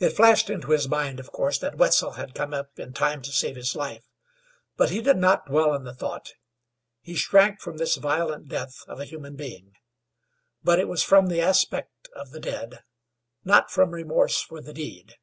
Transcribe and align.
It 0.00 0.10
flashed 0.10 0.50
into 0.50 0.72
his 0.72 0.88
mind, 0.88 1.20
of 1.20 1.30
course, 1.30 1.56
that 1.60 1.76
Wetzel 1.78 2.14
had 2.14 2.34
come 2.34 2.52
up 2.52 2.80
in 2.80 2.92
time 2.92 3.22
to 3.22 3.30
save 3.30 3.54
his 3.54 3.76
life, 3.76 4.02
but 4.76 4.90
he 4.90 5.00
did 5.00 5.18
not 5.18 5.46
dwell 5.46 5.70
on 5.70 5.84
the 5.84 5.94
thought; 5.94 6.32
he 7.00 7.14
shrank 7.14 7.60
from 7.60 7.76
this 7.76 7.94
violent 7.94 8.48
death 8.48 8.82
of 8.88 8.98
a 8.98 9.04
human 9.04 9.36
being. 9.36 9.76
But 10.64 10.80
it 10.80 10.88
was 10.88 11.04
from 11.04 11.28
the 11.28 11.40
aspect 11.42 12.08
of 12.12 12.32
the 12.32 12.40
dead, 12.40 12.82
not 13.44 13.70
from 13.70 13.90
remorse 13.92 14.42
for 14.42 14.60
the 14.60 14.72
deed. 14.74 15.14